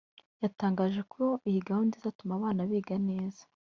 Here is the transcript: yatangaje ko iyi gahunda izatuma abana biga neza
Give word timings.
yatangaje 0.43 1.01
ko 1.13 1.23
iyi 1.49 1.59
gahunda 1.67 1.93
izatuma 1.99 2.31
abana 2.35 2.61
biga 2.69 2.95
neza 3.09 3.43